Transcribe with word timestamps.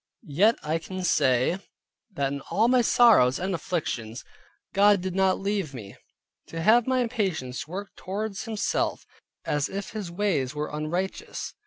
Yet 0.33 0.55
I 0.63 0.79
can 0.79 1.03
say, 1.03 1.59
that 2.13 2.33
in 2.33 2.41
all 2.49 2.67
my 2.67 2.81
sorrows 2.81 3.37
and 3.37 3.53
afflictions, 3.53 4.23
God 4.73 4.99
did 4.99 5.13
not 5.13 5.39
leave 5.39 5.75
me 5.75 5.95
to 6.47 6.59
have 6.63 6.87
my 6.87 7.01
impatience 7.01 7.67
work 7.67 7.89
towards 7.95 8.45
Himself, 8.45 9.05
as 9.45 9.69
if 9.69 9.91
His 9.91 10.09
ways 10.09 10.55
were 10.55 10.71
unrighteous. 10.75 11.53